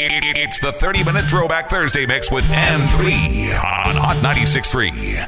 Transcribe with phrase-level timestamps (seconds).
[0.00, 5.26] It's the 30 minute throwback Thursday mix with M3 on Hot 96.3.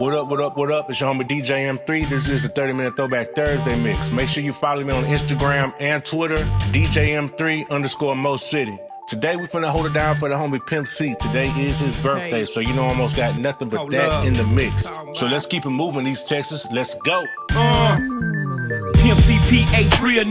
[0.00, 0.90] What up, what up, what up?
[0.90, 2.08] It's your homie DJ M3.
[2.08, 4.10] This is the 30 minute throwback Thursday mix.
[4.10, 6.38] Make sure you follow me on Instagram and Twitter,
[6.72, 8.76] DJ M3 underscore Mo City.
[9.06, 11.14] Today we finna hold it down for the homie Pimp C.
[11.20, 14.26] Today is his birthday, so you know almost got nothing but Hold that up.
[14.26, 14.90] in the mix.
[15.14, 16.66] So let's keep it moving, East Texas.
[16.72, 17.24] Let's go.
[17.50, 17.96] Uh,
[18.96, 20.24] PMCPH real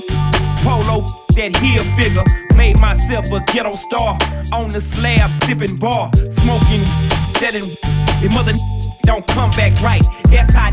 [0.63, 1.01] polo
[1.35, 2.23] that heel figure.
[2.55, 4.17] Made myself a ghetto star
[4.53, 6.83] on the slab, sipping bar, smoking,
[7.39, 7.69] selling.
[8.21, 8.53] The mother
[9.03, 10.03] don't come back right.
[10.25, 10.71] That's how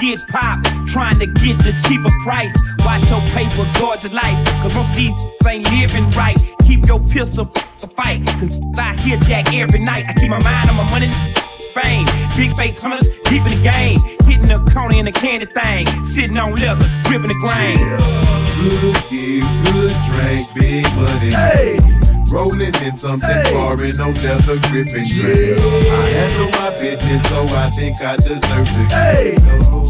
[0.00, 2.54] get pop, trying to get the cheaper price.
[2.84, 5.14] Watch your paper guard your life, cause most these
[5.46, 6.36] ain't living right.
[6.66, 10.08] Keep your pistol to fight, cause I hear Jack every night.
[10.08, 11.39] I keep my mind on my money
[11.70, 12.06] fame.
[12.36, 14.00] Big face hunters, deep in the game.
[14.26, 15.86] Hitting the corner in the candy thing.
[16.04, 17.78] Sitting on leather, gripping the grain.
[18.60, 21.32] Good gig, good drink, big money.
[21.32, 21.78] Hey.
[22.30, 25.58] Rolling in something foreign, no leather gripping drink.
[25.58, 29.34] I handle my business, so I think I deserve to hey.
[29.72, 29.84] Oh,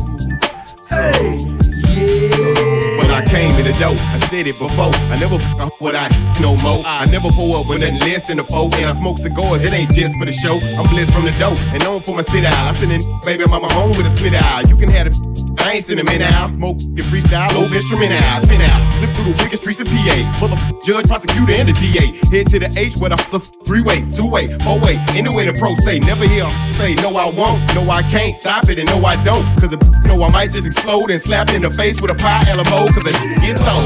[0.89, 1.61] hey.
[2.01, 4.93] When I came in the door, I said it before.
[5.11, 6.09] I never f- what I
[6.41, 6.83] no more.
[6.87, 8.71] I never pull up with nothing less than a four.
[8.75, 10.57] And I smoke cigars, it ain't just for the show.
[10.79, 12.55] I'm blessed from the dope and known for my spit out.
[12.55, 14.69] I send in baby mama home with a spit out.
[14.69, 15.30] You can have the
[15.63, 16.51] I ain't seen sending men out.
[16.51, 18.81] Smoke the freestyle, low instrument out, spin out.
[18.99, 20.17] Flip through the biggest streets of PA.
[20.41, 22.07] Mother judge, prosecutor, and the DA.
[22.33, 24.97] Head to the H with a f- three way, two way, four way.
[25.15, 28.69] Anyway, the pro say never hear 'em say no I won't, no I can't stop
[28.69, 29.45] it, and no I don't.
[29.61, 32.45] Cause the know I might just explode and slap in the face with a pie
[32.49, 32.89] LMO.
[32.93, 33.13] Cause the
[33.45, 33.85] get told.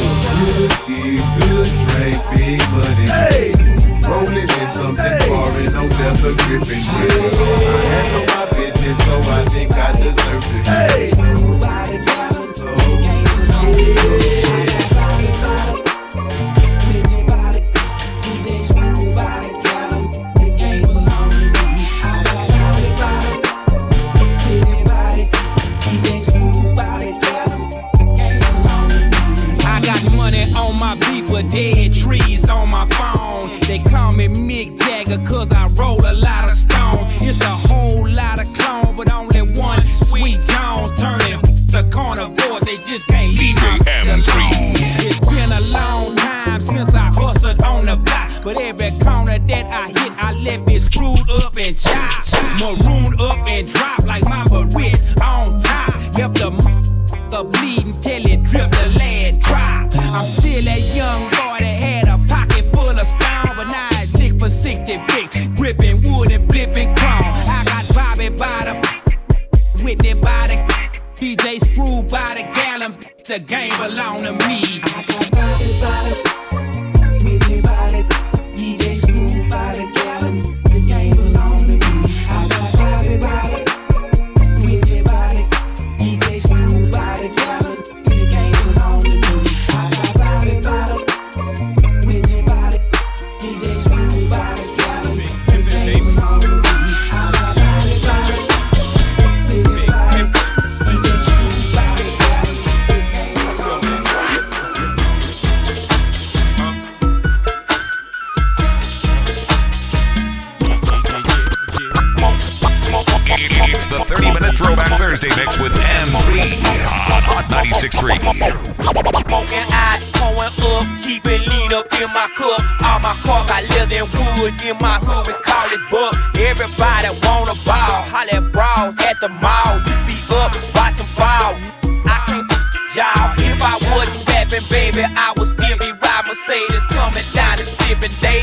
[0.56, 3.06] Good gig, good drink, big money.
[3.11, 3.75] Hey.
[4.05, 6.84] Rolling in something foreign, no leather gripping.
[6.84, 8.44] I handle my
[8.84, 10.48] business, so I think I deserve to.
[10.70, 11.10] Hey.
[13.96, 14.33] I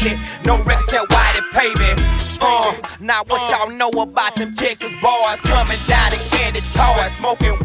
[0.01, 1.93] No record tell why they pay me.
[2.41, 7.55] Uh, now what y'all know about them Texas boys coming down in candy toys, smoking,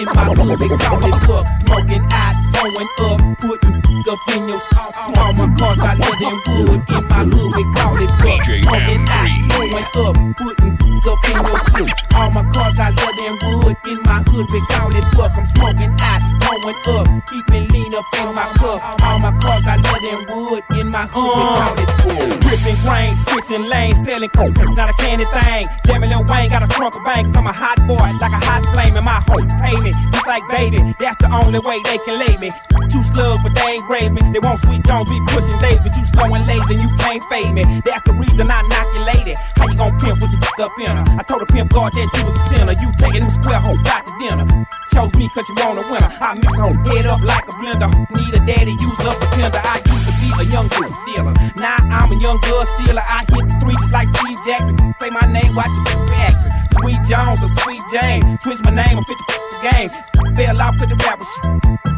[0.00, 1.46] in my hood, call it buck.
[1.66, 3.78] Smoking hot, going up, putting
[4.08, 5.18] up in your sleep.
[5.18, 8.40] All my cars got leather and wood in my hood, we call it buck.
[8.46, 9.48] Smoking M3.
[9.50, 11.90] going up, putting up in your sleep.
[12.14, 15.32] All my cars got leather and wood in my hood, we call it buck.
[15.36, 19.02] I'm smoking hot, going up, keeping lean up in my cup.
[19.02, 22.68] All my cars got leather and wood in my hood, we call it buck.
[22.68, 25.66] Ripping grain, switching lanes, selling coke, not a candy thing.
[25.86, 27.36] Jamming Lil Wayne, got a trunk of banks.
[27.36, 29.92] I'm a hot boy, like a hot flame, and my hoe pay me.
[30.12, 32.50] Just like baby, that's the only way they can lay me.
[32.90, 34.20] Two slugs, but they ain't raise me.
[34.32, 37.52] They want sweet Jones be pushing days, but you slow and lazy, you can't fade
[37.54, 37.64] me.
[37.84, 39.34] That's the reason I knock lady.
[39.56, 41.06] How you gon' pimp with you up in her?
[41.16, 42.74] I told the pimp guard that you was a sinner.
[42.76, 44.46] You taking them square hoe got to dinner.
[44.92, 46.10] Chose me cause you want a winner.
[46.20, 47.90] I mix her head up like a blender.
[48.12, 49.62] Need a daddy, use up a tender.
[49.62, 51.34] I used to be a young stealer.
[51.56, 53.02] Now I'm a young girl stealer.
[53.04, 54.94] I hit the three like Steve Jackson.
[54.98, 56.67] Say my name, watch your reaction.
[56.80, 58.22] Sweet Jones or Sweet Jane.
[58.40, 59.90] Switch my name, I'm 50 the game.
[60.36, 61.30] Fell off with the rappers.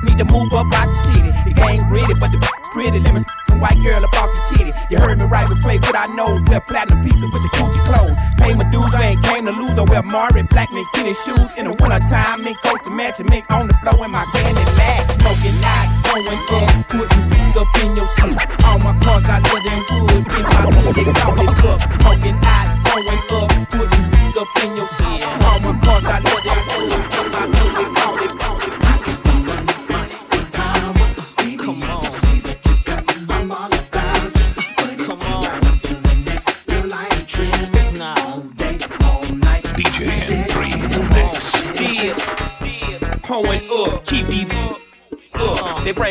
[0.03, 1.31] Need to move up out the city.
[1.45, 2.41] The game gritty, but the
[2.73, 2.99] pretty.
[3.01, 4.73] Let me some white girl up off the titty.
[4.91, 6.41] You heard me right, we play with our nose.
[6.49, 8.19] Wear platinum pizza with the Gucci clothes.
[8.39, 9.77] Pay my dues, I ain't came to lose.
[9.77, 11.51] I wear Mari black mink kitty shoes.
[11.59, 14.25] In the winter time, mink coat to match and mink on the floor in my
[14.33, 15.03] candy lag.
[15.21, 18.39] Smoking night, going up, putting things up in your sleep.
[18.65, 20.25] All my cars got leather and wood.
[20.33, 21.81] In my hood, they call it book.
[22.01, 25.21] Smoking night, going up, putting things up in your skin.
[25.41, 27.60] My cars got leather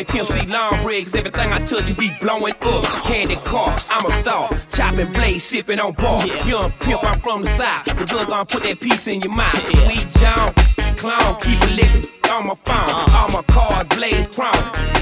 [0.04, 2.84] bring Pimp C long cause everything I touch, it be blowing up.
[3.04, 4.50] Candy car, I'm a star.
[4.74, 6.26] Chopping blades, sipping on bar.
[6.26, 6.46] Yeah.
[6.46, 7.86] Young pimp, I'm from the side.
[7.86, 9.54] So good, gonna put that piece in your mouth.
[9.54, 9.84] Yeah.
[9.84, 10.54] Sweet John,
[10.96, 12.88] clown, keep it listen on my phone.
[12.88, 13.16] Uh.
[13.16, 14.52] All my cars blaze chrome.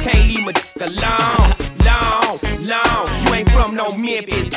[0.03, 1.55] Can't leave my dick alone,
[1.85, 3.07] long, long.
[3.27, 4.51] You ain't from no Memphis.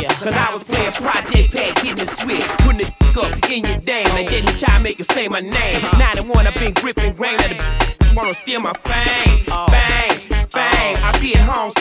[0.00, 0.12] Yeah.
[0.22, 3.76] Cause I was playing Project Pat, hitting the switch, putting the dick up in your
[3.78, 4.14] dame.
[4.14, 5.76] They didn't try to make you say my name.
[5.76, 5.98] Uh-huh.
[5.98, 9.44] Now the one I've been gripping grain of the wanna steal my fame.
[9.46, 10.96] Bang, bang.
[10.96, 11.72] I be at home.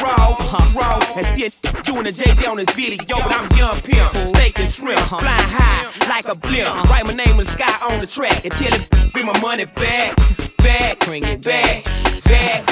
[0.00, 0.36] Roll,
[0.74, 4.58] roll, and see it doing the JJ on this video, but I'm young pimp, steak
[4.58, 6.68] and shrimp, flying high like a blimp.
[6.88, 10.16] Write my name in the sky on the track until it bring my money back,
[10.58, 11.84] back, Bring it back,
[12.24, 12.66] back.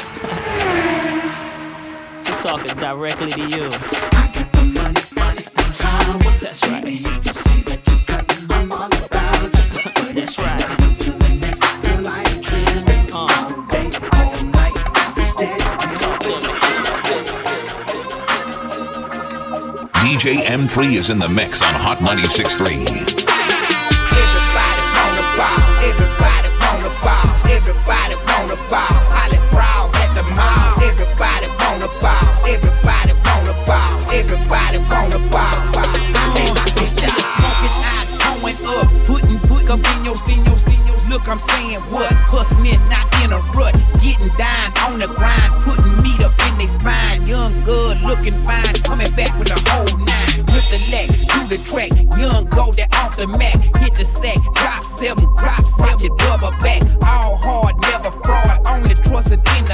[2.25, 4.48] We're talking directly to you.
[20.19, 22.75] DJ M3 is in the mix on Hot 96.3.
[22.75, 22.99] Everybody
[24.99, 28.99] wanna ball, everybody wanna ball, everybody wanna ball.
[29.15, 30.75] Holly Brown at the mall.
[30.83, 35.55] Everybody wanna ball, everybody wanna ball, everybody wanna ball.
[35.87, 40.99] I'm still smoking out, going up, putting put up in your skin, your skin, your
[41.09, 42.13] Look, I'm saying what?
[42.29, 43.73] Hustling, not in a rut.
[43.97, 47.27] Getting down on the grind, putting meat up in their spine.
[47.27, 49.99] Young, good, looking fine, coming back with the whole nine.
[49.99, 50.08] With the
[51.49, 51.91] the track.
[52.21, 53.57] Young, go that off the mat.
[53.81, 56.83] Hit the sack, drop seven, drop seven, rubber back.
[57.01, 58.61] All hard, never fraud.
[58.67, 59.68] Only trusted in the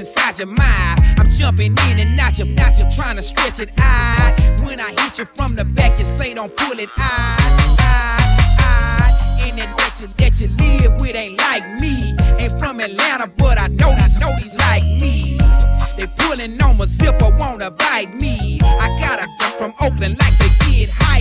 [0.00, 1.00] inside your mind.
[1.18, 4.32] I'm jumping in and out your out you trying to stretch it out.
[4.64, 7.40] When I hit you from the back, you say don't pull it out.
[9.44, 12.16] And then that you that you live with ain't like me.
[12.40, 15.38] Ain't from Atlanta, but I know these know these like me.
[15.96, 18.58] They pulling on my zipper, wanna bite me.
[18.64, 21.20] I got a gun from Oakland like they did high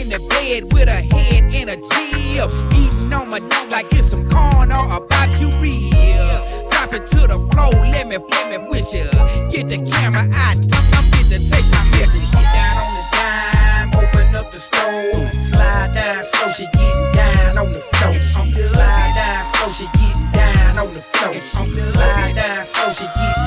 [0.00, 2.50] in the bed with a head and a jib.
[2.74, 3.89] Eating on my dick like
[8.18, 9.04] floor, let me flip it with you.
[9.50, 12.26] Get the camera out, I'm, I'm to take my picture.
[12.32, 15.34] Get down on the dime, open up the stove.
[15.34, 18.14] Slide down so she getting down on the floor.
[18.14, 21.34] Slide down so she getting down on the floor.
[21.34, 23.39] Slide down so she getting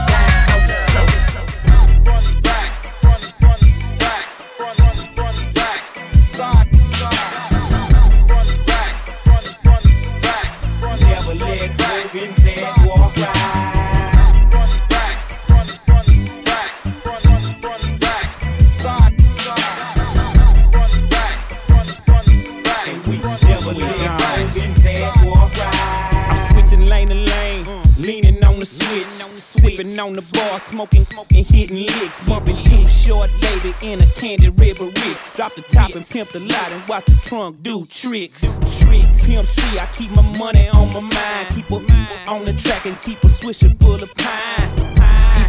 [29.93, 32.27] Sipping on the bar, smoking, smoking, hitting licks.
[32.27, 35.35] Bumping Too Short, baby, in a candy river wrist.
[35.35, 38.57] Drop the top and pimp the lot and watch the trunk do tricks.
[38.79, 39.25] Tricks.
[39.25, 41.49] Pimp C, I keep my money on my mind.
[41.53, 44.92] Keep her on the track and keep a swisher full of pine.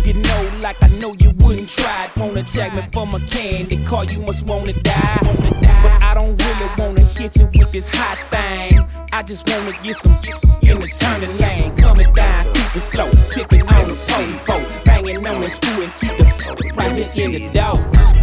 [0.04, 2.10] You know, like I know you wouldn't try.
[2.18, 5.18] Wanna jack me for my candy car, you must wanna die.
[5.82, 8.84] But I don't really wanna hit you with this hot thing.
[9.12, 10.12] I just wanna get some
[10.60, 11.74] in the turning lane.
[11.76, 13.10] Coming down, keep it slow.
[13.26, 17.48] Sipping on the sofa, banging on the screw and keep the right here in the
[17.54, 17.78] dough.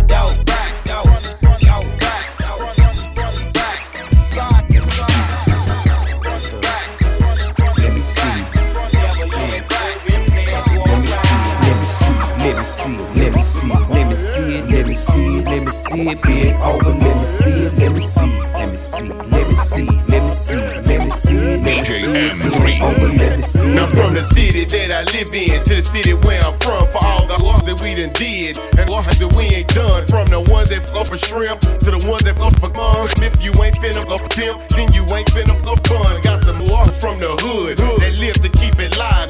[0.06, 1.41] Dough, dough, dough,
[12.72, 16.08] see, let me see, let me see it, let me see it, let me see
[16.10, 19.56] it, bend over, let me see it, let me see, let me see, let me
[19.56, 23.36] see, let me see, let me see it, let me see it, bend over, let
[23.38, 23.90] me see Now it.
[23.92, 27.28] from the city that I live in to the city where I'm from, for all
[27.28, 30.08] the wars that we done did and wars that we ain't done.
[30.08, 33.08] From the ones that go for shrimp to the ones that go for fun.
[33.22, 36.22] If you ain't finna go for pimp, then you ain't finna go fun.
[36.22, 39.21] Got some more from the hood that live to keep it live.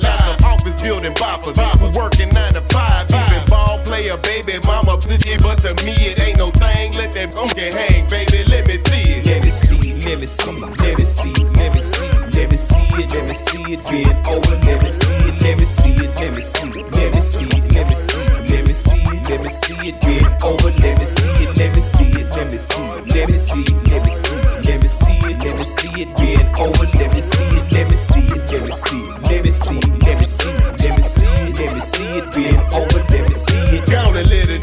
[5.07, 6.93] This shit, but to me it ain't no thing.
[6.93, 8.43] Let that monkey hang, baby.
[8.49, 9.25] Let me see it.
[9.25, 12.81] Let me see, let me see, let me see, let me see, let me see
[12.99, 16.19] it, let me see it, bend over, let me see it, let me see it,
[16.19, 19.49] let me see let me see let me see let me see it, let me
[19.49, 22.81] see it, bend over, let me see it, let me see it, let me see
[23.13, 26.59] let me see let me see let me see it, let me see it, bend
[26.59, 29.79] over, let me see it, let me see it, let me see let me see
[30.03, 33.35] let me see let me see it, let me see it, bend over, let me
[33.35, 33.90] see it.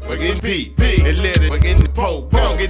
[0.03, 1.48] Fucking pee, pee, and let it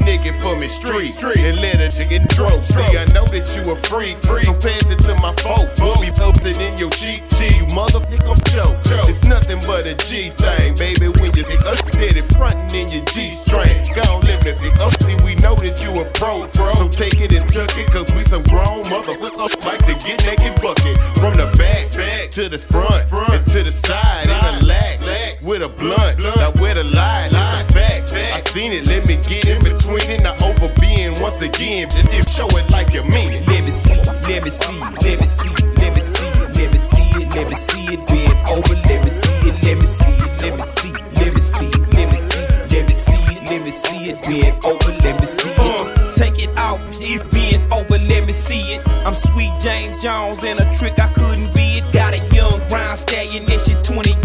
[0.09, 2.65] naked for me, street, street, and let it chicken drove.
[2.65, 6.00] See, I know that you a freak, freak, pass it to my folk, folk.
[6.00, 9.05] Be posted in your cheek, cheek, you motherfucker choke, choke.
[9.05, 11.12] It's nothing but a G thing, baby.
[11.21, 14.81] When you think us steady frontin' in your G string, go on, let me pick
[14.81, 14.97] up.
[14.97, 16.73] See, we know that you a pro, pro.
[16.81, 20.57] So take it and tuck it, cause we some grown motherfuckers like to get naked
[20.65, 24.73] bucket from the back, back to the front, front, and to the side, and the
[24.73, 26.17] lag, lag with a blunt.
[26.25, 27.78] Now where the lie, a fact.
[28.12, 30.23] I seen it, let me get in between it.
[30.23, 33.47] Not over being once again, just if show it like you mean it.
[33.47, 36.73] Let me see, it let me see, it let me see, let me see, let
[36.73, 39.87] me see it, let me see it, bend over, let me see it, let me
[39.87, 43.23] see it, let me see, it, let me see, let me see, let me see
[43.35, 46.15] it, let me see it, bend over, let me see it.
[46.17, 48.88] Take it off, if being over, let me see it.
[49.07, 51.93] I'm sweet James Jones and a trick I couldn't be it.
[51.93, 54.18] Got a young brown stallion that she 20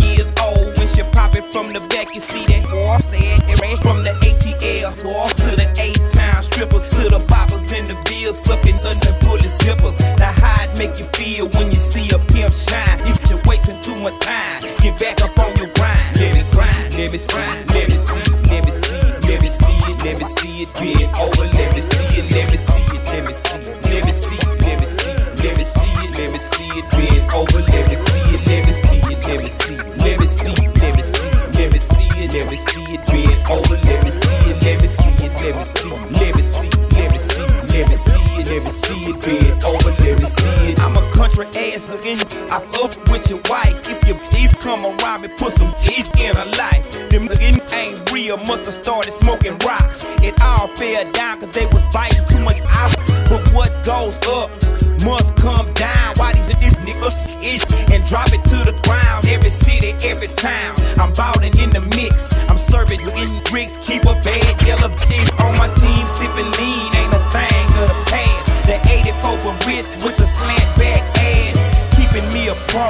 [61.04, 62.32] I'm ballin' in the mix.
[62.48, 63.76] I'm serving you in bricks.
[63.84, 66.88] Keep a bad yellow bitch on my team, sipping lean.
[66.96, 68.48] Ain't a thing of the past.
[68.64, 71.60] The 84 for wrist with the slant back ass.
[72.00, 72.88] Keeping me a pro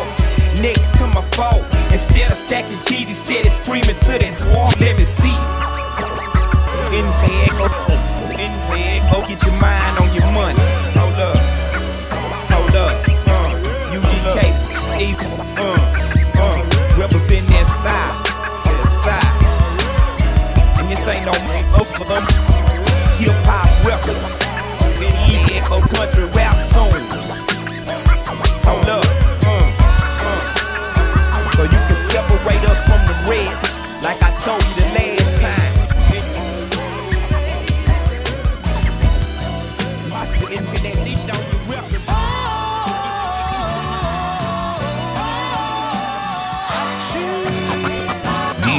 [0.61, 1.65] next to my foe.
[1.89, 4.69] Instead of stacking cheesy, steady screaming to that wall.
[4.77, 5.33] Let me see.
[6.93, 7.65] Inzego,
[8.37, 10.61] Inzego, get your mind on your money.
[10.93, 11.41] Hold up,
[12.53, 12.93] hold up,
[13.25, 13.57] uh,
[13.89, 15.32] UGK, Steve,
[22.01, 22.25] um,
[23.19, 24.37] hip hop records.
[24.99, 27.02] This echo country rap tunes.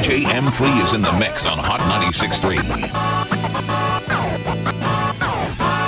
[0.04, 2.61] DJ M3 is in the mix on Hot 96.3.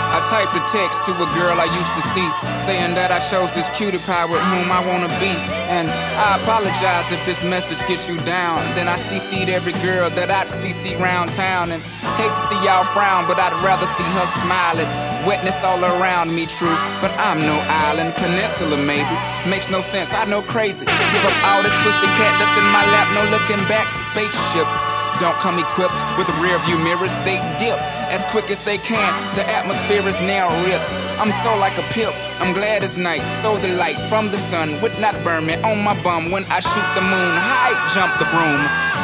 [0.09, 2.25] I typed a text to a girl I used to see,
[2.57, 5.37] saying that I chose this cutie pie with whom I wanna be.
[5.69, 8.57] And I apologize if this message gets you down.
[8.73, 11.69] Then I CC'd every girl that I'd CC round town.
[11.69, 11.85] And
[12.17, 14.89] hate to see y'all frown, but I'd rather see her smiling.
[15.27, 16.79] Wetness all around me, true.
[17.03, 17.59] But I'm no
[17.91, 19.11] island, peninsula maybe.
[19.51, 20.87] Makes no sense, I know crazy.
[20.87, 23.91] Give up all this pussy cat that's in my lap, no looking back.
[23.99, 24.79] Spaceships
[25.19, 27.81] don't come equipped with rear view mirrors, they dip
[28.13, 29.11] as quick as they can.
[29.35, 30.93] The atmosphere is now ripped.
[31.19, 32.13] I'm so like a pip.
[32.39, 33.25] I'm glad it's night.
[33.43, 36.61] So the light from the sun would not burn me on my bum when I
[36.61, 37.33] shoot the moon.
[37.35, 38.61] High jump the broom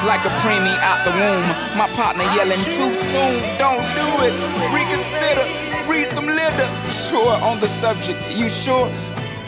[0.06, 1.48] like a preemie out the womb.
[1.78, 3.34] My partner yelling too soon.
[3.58, 4.34] Don't do it.
[4.70, 5.71] Reconsider.
[5.92, 6.68] Read some litter.
[6.88, 8.16] Sure on the subject.
[8.32, 8.88] You sure?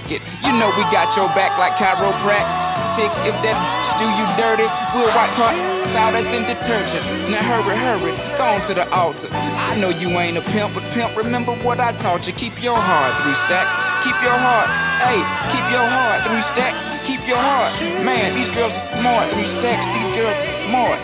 [0.04, 3.08] Get, you know we got your back like chiropractic.
[3.24, 3.56] If that
[3.96, 7.00] do you dirty, we'll wipe her out as in detergent.
[7.32, 9.28] Now hurry, hurry, go on to the altar.
[9.32, 12.34] I know you ain't a pimp, but pimp, remember what I taught you.
[12.34, 13.72] Keep your heart, three stacks.
[14.04, 14.68] Keep your heart,
[15.00, 16.84] hey, keep your heart, three stacks.
[17.08, 17.72] Keep your heart.
[18.04, 19.86] Man, these girls are smart, three stacks.
[19.96, 21.00] These girls are smart.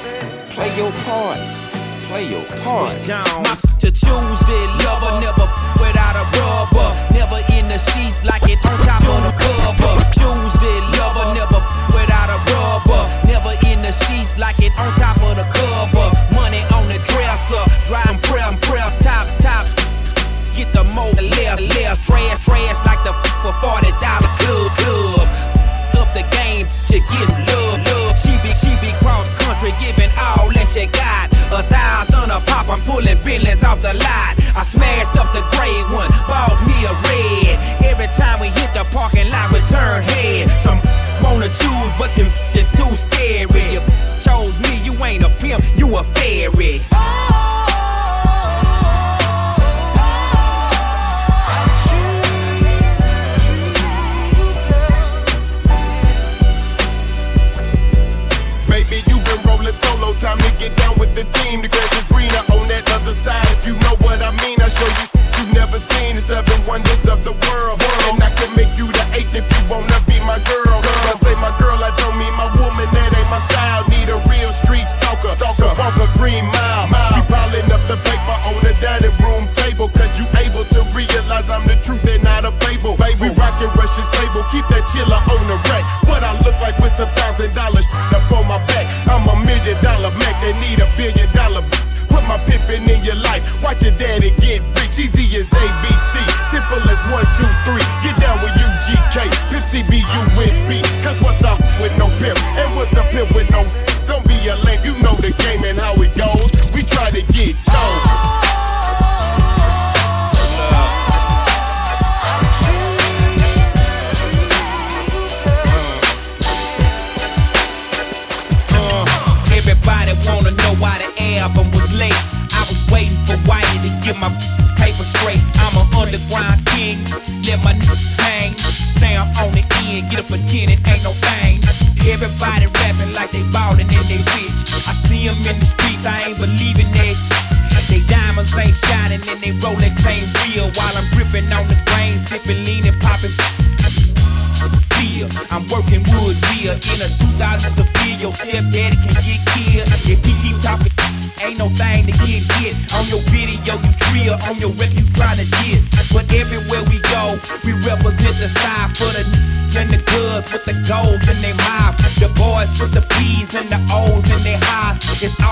[0.50, 1.59] Play your part.
[2.10, 2.98] Play your part.
[3.06, 5.46] My to choose it, lover, never
[5.78, 6.90] without a rubber.
[7.14, 9.94] Never in the sheets like it on top of the cover.
[10.10, 11.62] Choose it, lover, never
[11.94, 13.06] without a rubber.
[13.30, 16.10] Never in the sheets like it on top of the cover.
[16.34, 19.64] Money on the dresser, drive press, press, top, top.
[20.58, 23.14] Get the more left, left, trash, trash like the
[23.46, 25.59] for forty dollar club, club.
[26.00, 28.16] Up the game, she gets love, love.
[28.16, 31.28] She be, she be cross country, giving all that she got.
[31.52, 34.32] A thousand a pop, I'm pulling billions off the lot.
[34.56, 37.84] I smashed up the gray one, bought me a red.
[37.84, 40.48] Every time we hit the parking lot, we turn head.
[40.56, 40.80] Some
[41.20, 43.68] wanna choose, but them just too scary.
[43.68, 43.84] You
[44.24, 45.29] chose me, you ain't a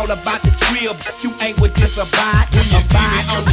[0.08, 0.96] all about the trip.
[1.22, 2.46] You ain't with this abide.
[2.54, 3.47] When you see me on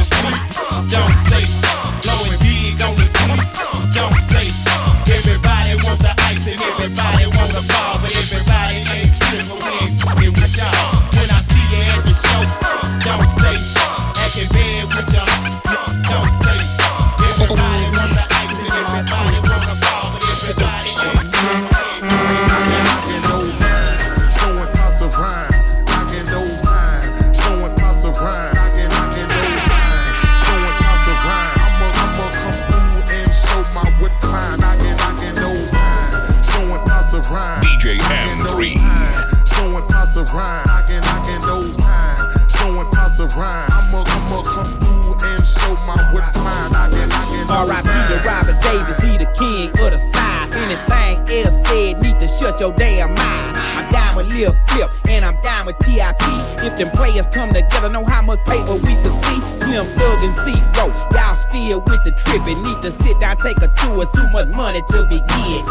[57.55, 59.39] together, know how much paper we can see.
[59.55, 63.57] Slim Thug and Z-Ro, y'all still with the trip and need to sit down, take
[63.63, 64.05] a tour.
[64.11, 65.63] Too much money to begin.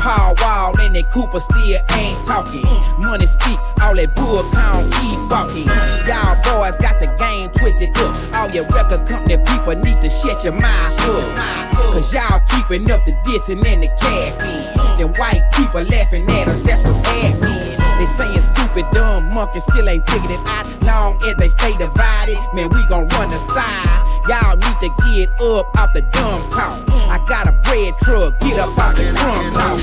[0.00, 2.64] Paul Wall and that Cooper still ain't talking.
[2.98, 5.68] Money speak, all that bull count keep walking.
[6.08, 8.16] Y'all boys got the game twisted up.
[8.34, 11.72] All your record company people need to shut your mouth up.
[11.92, 14.98] Cause y'all keeping up the dissing and the capping.
[14.98, 17.61] Them white people laughing at us, that's what's happening.
[18.02, 20.66] They saying stupid, dumb monkeys still ain't figured it out.
[20.82, 24.02] Long as they stay divided, man, we gon' run the side.
[24.26, 26.82] Y'all need to get up off the dumb talk.
[27.06, 29.78] I got a bread truck, get up off the crumb talk.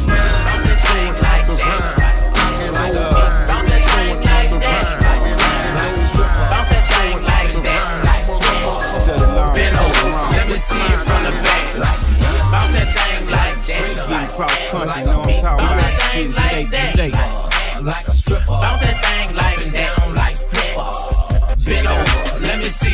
[10.35, 11.71] Let me see it from the back.
[12.51, 14.27] Bounce that thing like that.
[14.35, 15.18] Cross country, know
[18.49, 19.48] Bounce that thing like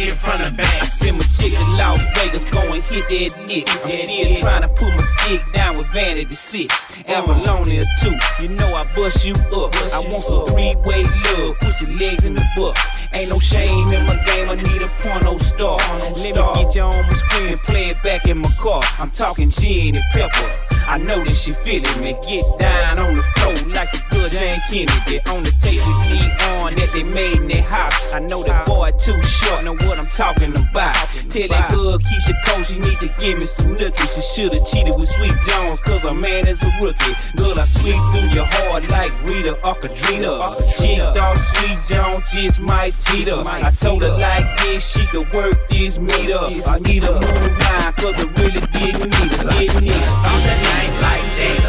[0.05, 0.81] Let me see it from the back.
[0.81, 3.65] I sent my chick to Las Vegas, go and hit that lick.
[3.65, 6.93] I'm still trying to put my stick down with Vanity Six.
[7.09, 9.73] Apollonia or two, you know I bust you up.
[9.93, 12.77] I want some three-way love, put your legs in the book.
[13.15, 15.79] Ain't no shame in my game, I need a porno star.
[15.97, 18.81] Let me get you on my screen play it back in my car.
[18.99, 20.49] I'm talking gin and pepper.
[20.87, 22.13] I know that she feeling me.
[22.21, 25.17] Get down on the floor like the good Jayne Kennedy.
[25.33, 26.21] On the tape with me
[26.61, 28.13] on that they made in their house.
[28.13, 30.95] I know that boy Too Short, know what I'm talking about.
[31.31, 34.12] Tell that good Keyshia Cole she need to give me some nookies.
[34.15, 37.15] She should've cheated with Sweet Jones, cause a man is a rookie.
[37.36, 40.39] Girl, I sweep through your heart like Rita or Katrina.
[40.75, 43.41] She thought Sweet Jones just might cheat her.
[43.45, 46.43] I told her like this, she could work this meter.
[46.67, 49.47] I need a move line, cause I really didn't need her.
[49.47, 50.15] Didn't need her.
[50.23, 51.60] Bounce that thing like that.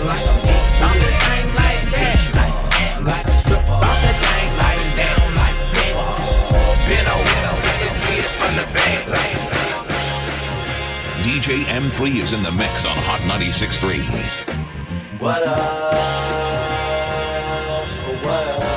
[0.00, 2.18] Bounce that thing like that.
[3.04, 3.37] Like
[11.48, 14.04] JM3 is in the mix on Hot 96.3.
[15.18, 15.56] What up?
[17.70, 17.86] Oh,
[18.22, 18.68] what up?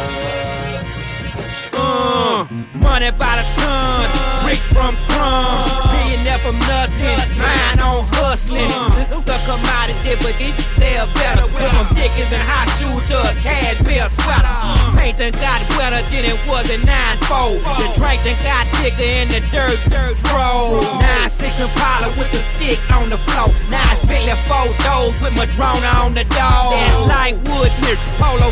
[1.73, 2.47] Uh,
[2.79, 8.67] money by the ton rich from crumbs, billionaire from nothing, mind on hustling.
[8.67, 8.91] Uh.
[8.99, 11.47] This the commodity, but it sell better.
[11.55, 14.55] Went from Dickens and high shoes to a cash bill sweater.
[14.59, 14.75] Uh.
[14.99, 17.63] Paint done got wetter than it was in 9-4.
[17.79, 20.83] The drink done got thicker in the dirt, dirt road.
[21.23, 23.47] 9-6 Impala with the stick on the floor.
[23.71, 26.75] Now it's Bentley four doors with my drone on the door.
[26.75, 28.51] That's like wood, near polo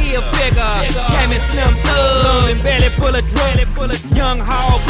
[0.00, 4.80] Heel figure, Jamie Slim Thug, and belly full of drug, full of young hog,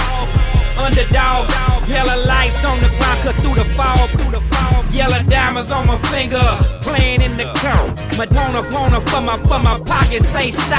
[0.81, 1.45] underdog,
[1.88, 5.87] yellow lights on the ground, cut through the fall, through the fall, yellow diamonds on
[5.87, 6.43] my finger,
[6.83, 7.51] playing in the.
[8.21, 10.77] My wanna, wanna for my, for my pocket, say stop.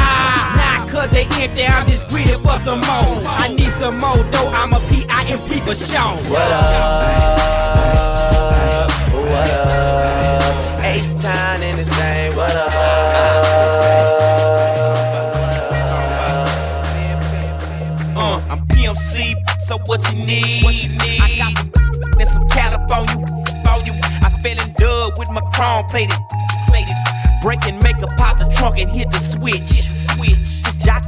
[0.57, 3.23] Not cause they empty, I'm just greedy for some more.
[3.25, 6.13] I need some more though, I'm a P-I-M-P for sure.
[6.29, 7.40] What up?
[25.61, 26.17] Chrome plated,
[26.67, 26.97] plated.
[27.43, 29.85] Break and make a pop the trunk and hit the switch.
[30.09, 30.65] Switch.
[30.83, 31.03] Jock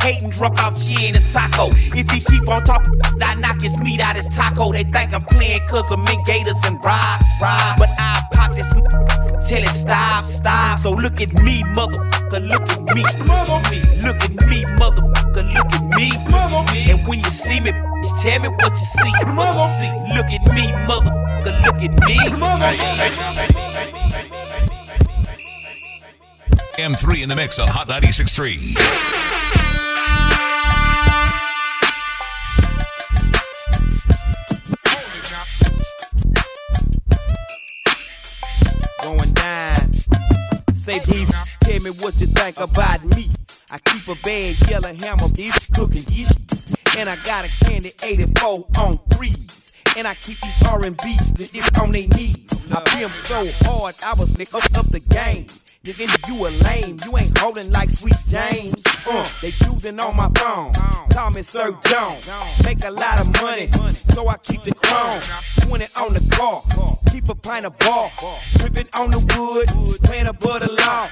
[0.00, 1.70] hating drunk off gin and Saco.
[1.94, 4.72] If he keep on talking, I knock his meat out his taco.
[4.72, 7.24] They think I'm playing cause I'm in gators and rocks.
[7.38, 8.68] But I pop this
[9.48, 10.80] till it stop, stop.
[10.80, 13.02] So look at me, motherfucker, look at me.
[14.02, 16.10] Look at me, motherfucker, look at me.
[16.90, 17.70] And when you see me,
[18.20, 19.12] tell me what you see.
[19.38, 19.92] What you see.
[20.16, 23.71] Look at me, motherfucker, look at me.
[26.78, 29.22] M3 in the mix on Hot 96.3.
[39.02, 39.92] going down.
[40.72, 43.28] Say, peeps, tell me what you think about me.
[43.70, 46.74] I keep a bad yellow hammer, bitch, cooking dishes.
[46.96, 49.51] And I got a candy 84 on threes.
[49.96, 52.72] And I keep these R&B it's on their knees.
[52.72, 55.46] I pimp so hard, I was lick up, up the game.
[55.84, 58.82] Nigga, you a lame, you ain't holding like Sweet James.
[59.08, 60.72] Uh, they choosing on my phone.
[61.10, 62.64] Call me Sir Jones.
[62.64, 65.20] Make a lot of money, so I keep the chrome.
[65.68, 66.62] 20 on the car,
[67.10, 68.08] keep a pint of bar.
[68.58, 71.06] Tripping on the wood, playing above the law.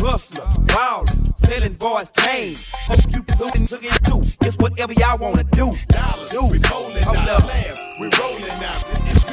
[0.00, 2.56] Hustler, baller, selling boys cane.
[2.86, 4.20] Hope you looking, looking too.
[4.42, 5.70] It's whatever y'all wanna do.
[6.30, 6.40] Do.
[6.50, 7.44] We rolling Hold up.
[8.00, 9.23] We rolling now.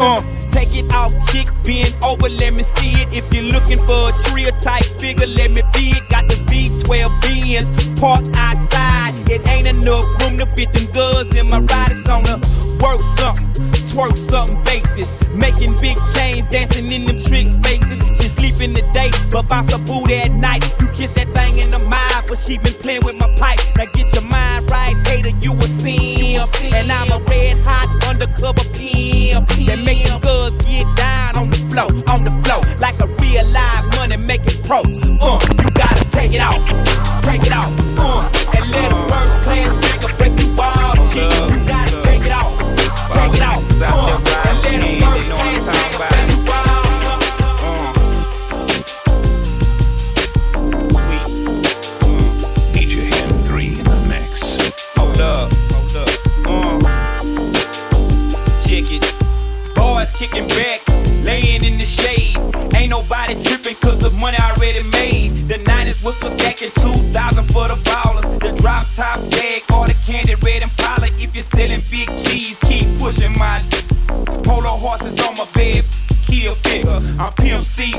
[0.00, 3.08] Uh, take it off, chick, bend over, let me see it.
[3.16, 6.08] If you're looking for a trio type figure, let me be it.
[6.08, 9.17] Got the V12 Benz parked outside.
[9.30, 11.92] It ain't enough room to fit them goods in my ride.
[11.92, 12.36] It's on the
[12.82, 13.46] work something,
[13.92, 15.28] twerk something basis.
[15.30, 18.00] Making big change, dancing in them trick spaces.
[18.18, 20.64] She sleep in the day, but bounce a boot at night.
[20.80, 23.60] You kiss that thing in the mind, but she been playing with my pipe.
[23.76, 26.48] Now get your mind right, hater, you a simp.
[26.72, 29.48] And I'm a red hot undercover pimp.
[29.68, 32.62] That make the girls get down on the floor, on the floor.
[32.80, 34.80] Like a real live money making pro.
[34.80, 36.56] Uh, you gotta take it out,
[37.28, 37.68] take it out.
[38.00, 38.24] Uh,
[38.56, 39.07] and let a
[39.48, 40.94] first class break the wall.
[41.12, 42.52] Chick, you gotta take it out,
[43.16, 43.62] take it out.
[43.80, 43.94] Uh,
[44.48, 46.78] and let a first class nigga break the wall.
[52.74, 52.96] DJ
[53.28, 54.28] M3 in the mix.
[54.96, 56.10] Hold up, hold up.
[58.64, 59.04] Check it.
[59.74, 60.80] Boys kicking back,
[61.24, 62.36] laying in the shade.
[62.74, 65.17] Ain't nobody tripping cause the money already made.
[65.98, 68.40] The 90s was for stacking 2000 for the ballers.
[68.40, 71.06] The drop top bag or the candy red Impala.
[71.06, 73.60] If you're selling big cheese, keep pushing my
[74.44, 75.84] polo horses on my bed.
[76.26, 77.94] Kill figure, I'm PMC.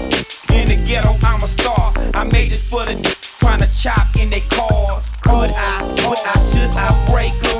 [0.56, 1.94] In the ghetto, I'm a star.
[2.14, 2.96] I made this for the
[3.40, 5.12] trying to chop in their cars.
[5.22, 7.59] Could I, would I, should I break them?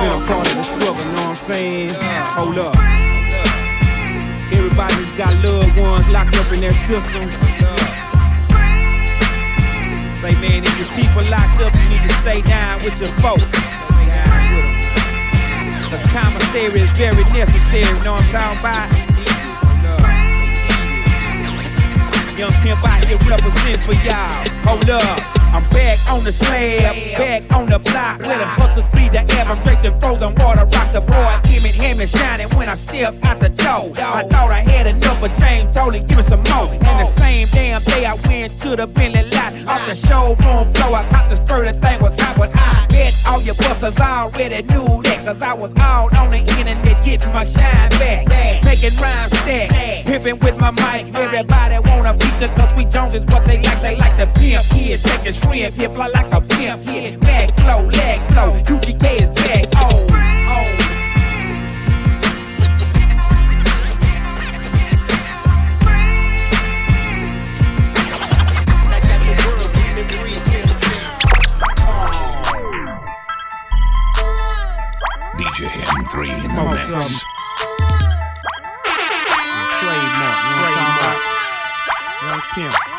[0.00, 1.94] Been a part of the struggle, know what I'm saying?
[2.34, 2.76] Hold up.
[4.50, 7.22] Everybody that's got loved ones locked up in their system.
[10.10, 13.44] Say, man, if your people locked up, you need to stay down with your folks.
[15.90, 19.14] Cause commissary is very necessary, know what I'm talking about?
[22.34, 24.42] Young pimp out here represent for y'all.
[24.66, 25.43] Hold up.
[25.54, 29.46] I'm back on the slab, back on the block where the hustlers be the air.
[29.46, 31.70] I'm drinking frozen water, rock the boy, give me
[32.04, 33.88] and shining when I step out the door.
[33.96, 36.68] I thought I had enough, but James told him give me some more.
[36.68, 40.96] And the same damn day I went to the Bentley lot off the showroom floor.
[40.96, 44.60] I caught the spur, the thing was hot, but I bet all your butters already
[44.68, 45.24] knew that.
[45.24, 48.28] Cause I was all on the internet getting my shine back.
[48.64, 51.14] Making rhymes stack, pimping with my mic.
[51.16, 53.80] Everybody wanna feature cause we Jones is what they like.
[53.80, 57.20] They like the pimp kids, making shrimp hip fly like a pimp hit.
[57.20, 59.64] Back flow, leg flow, UGK is back.
[59.76, 60.06] Oh,
[60.48, 60.68] oh.
[75.36, 77.24] DJ M3 in the mix.
[79.80, 81.18] Trademark, you know what I'm talking about?
[82.26, 82.93] Young pimp.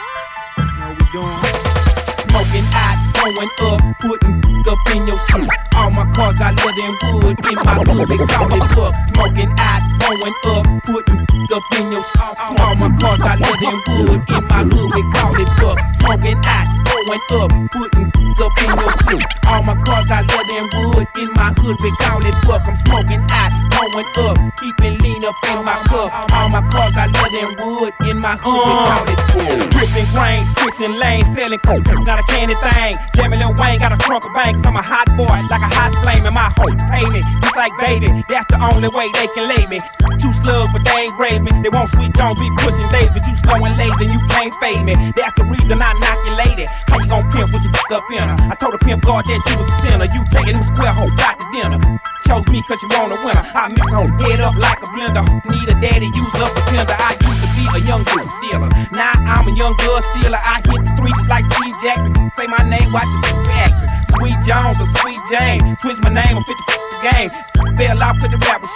[3.25, 4.38] Going up, putting
[4.69, 5.49] up in your sleep.
[5.75, 8.93] All my cars got leather and wood in my hood, they call it buck.
[9.09, 12.59] Smoking hot, going up, putting up in your sleep.
[12.61, 15.77] All my cars got leather and wood in my hood, they call it buck.
[15.97, 19.23] Smoking hot, going up, putting up in your sleep.
[19.47, 22.65] All my cars got leather and wood in my hood, we call it buck.
[22.65, 26.09] I'm smoking hot, going up, keeping lean up in my cup.
[26.33, 29.75] All my cars got leather and wood in my hood, we call it buck.
[29.77, 32.95] Ripping grain, switching lanes, selling coke, not a candy thing.
[33.15, 35.71] Jamming Lil Wayne, got a trunk of bank, cause I'm a hot boy, like a
[35.71, 37.23] hot flame, and my whole payment.
[37.45, 39.79] Just like baby, that's the only way they can lay me.
[40.17, 41.51] Two slugs, but they ain't raised me.
[41.61, 44.83] They want sweet Jones, be pushing days, but you slow and lazy, you can't fade
[44.83, 44.97] me.
[45.13, 46.65] That's the reason I knock you lady.
[46.89, 49.55] How you gon' pimp with you up in I told the pimp guard that you
[49.61, 50.07] was a sinner.
[50.09, 51.79] You taking them square hoes out to dinner.
[52.25, 53.45] Chose me cause you want a winner.
[53.53, 55.25] I mix her head up like a blender.
[55.45, 56.97] Need a daddy, use up a tender.
[56.97, 58.69] I used to be a young good dealer.
[58.97, 60.41] Now I'm a young good stealer.
[60.41, 62.13] I hit the three just like Steve Jackson.
[62.33, 63.88] Say my name, watch your reaction.
[64.17, 65.61] Sweet Jones or Sweet Jane.
[65.83, 67.29] Switch my name, I'm 50 the game.
[67.77, 68.73] Fell off with the rappers.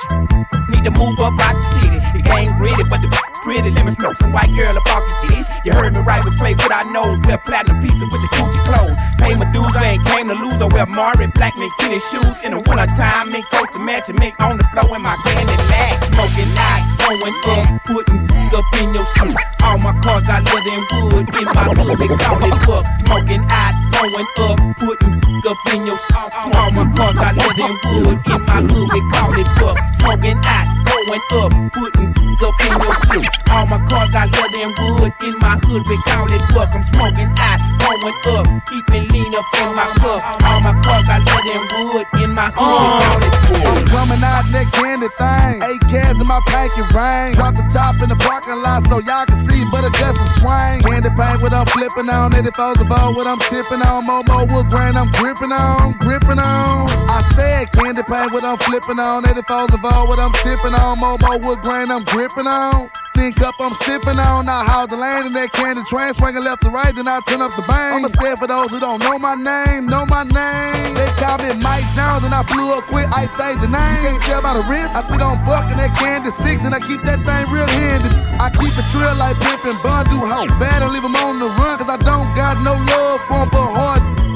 [0.70, 2.00] Need to move up out the city.
[2.14, 3.10] The game gritty, but the
[3.42, 3.74] pretty.
[3.74, 5.48] Let me smoke some white girl about the keys.
[5.66, 7.18] You heard me right, we play with our nose.
[7.26, 9.00] Wear platinum pizza with the Gucci clothes.
[9.18, 10.62] Pay my dues, I ain't came to lose.
[10.62, 12.38] I wear Mari black mink shoes.
[12.46, 15.58] In the wintertime, mink coat to match and mink on the floor in my candy
[15.74, 15.94] lag.
[15.98, 19.36] Smoking hot, going up, putting up in your sleep.
[19.64, 21.98] All my cars got leather and wood in my hood.
[22.00, 22.86] They call it buck.
[23.06, 26.56] Smoking hot, going up, putting up in your sleep.
[26.56, 28.88] All my cars got leather and wood in my hood.
[28.90, 29.78] They call it buck.
[30.00, 32.10] Smoking hot, going up, putting
[32.40, 33.26] up in your sleep.
[33.52, 35.84] All my cars got leather and wood in my hood.
[35.90, 36.70] We call it buck.
[36.74, 38.46] I'm smoking hot, going up.
[38.70, 40.22] Keeping lean up in my cup.
[40.46, 42.62] All my cars got lead and wood in my hood.
[42.62, 43.40] Uh.
[43.50, 45.60] I'm coming out that candy thing.
[45.68, 47.34] Eight cans in my packet rain.
[47.36, 50.80] Drop the top in the so y'all can see, but it doesn't swing.
[50.86, 52.32] Candy paint what I'm flipping on.
[52.32, 54.06] 84's the ball what I'm tipping on.
[54.08, 56.90] Momo wood grain I'm gripping on, gripping on.
[57.10, 59.24] I said candy paint what I'm flipping on.
[59.24, 60.98] 84's the ball what I'm tipping on.
[61.00, 62.90] Momo wood grain I'm gripping on.
[63.20, 64.48] Think up, I'm sipping on.
[64.48, 67.44] I haul the lane in that candy train, swinging left to right, then I turn
[67.44, 68.00] up the bang.
[68.00, 70.96] I'ma say for those who don't know my name, know my name.
[70.96, 73.12] They call me Mike Jones, and I flew up quick.
[73.12, 74.16] I say the name.
[74.16, 74.96] You can't tell by the wrist.
[74.96, 78.08] I sit on buck in that candy six, and I keep that thing real handy.
[78.40, 80.48] I keep it trill like pimpin' Bun B Ho.
[80.56, 83.52] Bad, I leave 'em on the run, cause I don't got no love for 'em,
[83.52, 84.28] but hard fucking bub.
[84.28, 84.29] I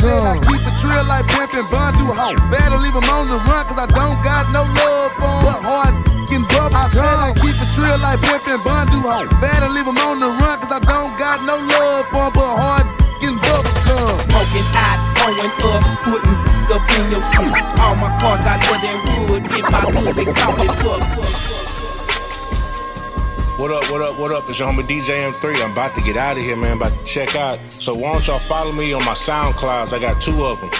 [0.00, 2.28] said I keep it trill like pimpin' Bun B Ho.
[2.50, 5.44] Better I leave 'em on the run, cause I don't got no love for 'em,
[5.44, 6.72] but hard fucking bub.
[6.74, 9.26] I said I keep it trill like pimpin' Bun B Ho.
[9.40, 12.32] Better I leave 'em on the run, cause I don't got no love for 'em,
[12.34, 12.86] but hard
[13.20, 13.62] fucking bub.
[14.24, 16.38] Smoking out, going up, putting
[16.74, 17.52] up in your school.
[17.80, 20.14] All my cars got lead and wood in my hood.
[20.16, 21.63] They call it buck.
[23.56, 24.50] What up, what up, what up?
[24.50, 25.62] It's your homie DJ M3.
[25.62, 26.76] I'm about to get out of here, man.
[26.76, 27.60] About to check out.
[27.78, 29.92] So why don't y'all follow me on my SoundClouds?
[29.92, 30.70] I got two of them.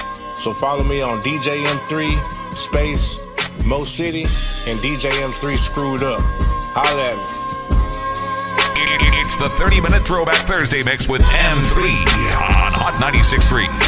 [0.40, 3.20] So follow me on DJ M3 space
[3.64, 6.20] Mo City and DJ M3 Screwed Up.
[6.74, 7.44] Holla at me.
[9.24, 11.90] It's the 30 minute throwback Thursday mix with M3
[12.34, 13.83] on Hot 96.3.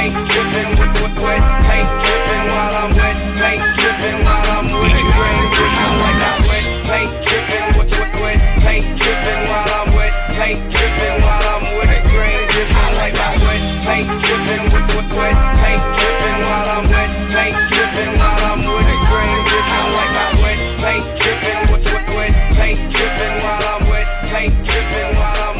[0.00, 4.96] paint dripping, wet, wet, paint dripping while I'm wet, paint dripping while I'm wet.
[5.20, 10.14] Rain dripping like that wet, paint dripping, wet, wet, wet, paint dripping while I'm wet,
[10.40, 12.00] paint dripping while I'm wet.
[12.16, 17.10] Rain dripping like that wet, paint dripping, wet, wet, wet, paint dripping while I'm wet,
[17.36, 18.88] paint dripping while I'm wet.
[19.12, 24.08] Rain dripping like that wet, paint dripping, wet, wet, wet, paint dripping while I'm wet,
[24.32, 25.59] paint dripping while I'm